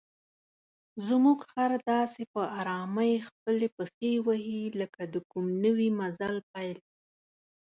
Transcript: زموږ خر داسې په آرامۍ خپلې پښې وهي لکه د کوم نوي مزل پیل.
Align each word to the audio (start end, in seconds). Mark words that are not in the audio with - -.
زموږ 1.07 1.39
خر 1.51 1.71
داسې 1.91 2.21
په 2.33 2.41
آرامۍ 2.59 3.13
خپلې 3.27 3.67
پښې 3.77 4.13
وهي 4.27 4.61
لکه 4.79 5.01
د 5.13 5.15
کوم 5.31 5.45
نوي 5.63 5.89
مزل 5.99 6.35
پیل. 6.51 6.77